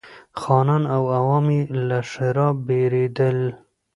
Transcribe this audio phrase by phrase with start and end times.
[0.41, 3.39] خانان او عوام یې له ښرا بېرېدل.